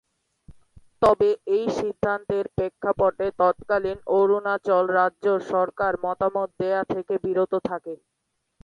তবে 1.01 1.27
এই 1.55 1.65
সিদ্ধান্তের 1.77 2.45
প্রেক্ষিতে 2.55 3.25
তৎকালীন 3.41 3.97
অরুনাচল 4.17 4.83
রাজ্য 4.97 5.25
সরকার 5.51 5.93
মতামত 6.05 6.49
দেয়া 6.61 6.81
থেকে 6.93 7.13
বিরত 7.25 7.53
থাকে। 7.69 7.93